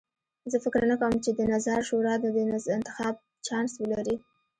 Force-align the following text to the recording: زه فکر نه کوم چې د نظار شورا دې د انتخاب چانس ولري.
زه 0.51 0.57
فکر 0.65 0.83
نه 0.91 0.95
کوم 1.01 1.13
چې 1.23 1.31
د 1.33 1.39
نظار 1.53 1.81
شورا 1.89 2.13
دې 2.21 2.29
د 2.65 2.69
انتخاب 2.77 3.15
چانس 3.45 3.71
ولري. 3.81 4.15